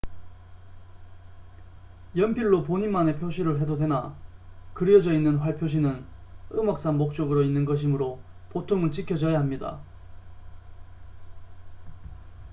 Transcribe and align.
연필로 2.17 2.63
본인만의 2.63 3.19
표시를 3.19 3.61
해도 3.61 3.77
되나 3.77 4.15
그려져 4.73 5.13
있는 5.13 5.37
활 5.37 5.57
표시는 5.59 6.03
음악상 6.53 6.97
목적으로 6.97 7.43
있는 7.43 7.65
것이므로 7.65 8.19
보통은 8.49 8.91
지켜져야 8.91 9.37
합니다 9.37 9.79